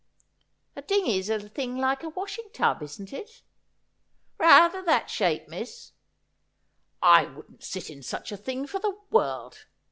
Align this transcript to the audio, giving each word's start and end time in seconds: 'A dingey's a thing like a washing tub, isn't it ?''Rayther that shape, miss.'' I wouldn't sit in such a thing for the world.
'A 0.75 0.81
dingey's 0.81 1.29
a 1.29 1.47
thing 1.47 1.77
like 1.77 2.01
a 2.01 2.09
washing 2.09 2.49
tub, 2.53 2.81
isn't 2.81 3.13
it 3.13 3.43
?''Rayther 4.39 4.81
that 4.81 5.11
shape, 5.11 5.47
miss.'' 5.47 5.91
I 7.19 7.25
wouldn't 7.25 7.63
sit 7.63 7.91
in 7.91 8.01
such 8.01 8.31
a 8.31 8.37
thing 8.37 8.65
for 8.65 8.79
the 8.79 8.97
world. 9.11 9.67